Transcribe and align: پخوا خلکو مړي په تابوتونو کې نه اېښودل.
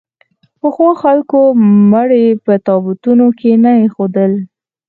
پخوا 0.59 0.89
خلکو 1.03 1.39
مړي 1.93 2.25
په 2.45 2.53
تابوتونو 2.67 3.27
کې 3.39 3.51
نه 3.63 3.71
اېښودل. 3.81 4.33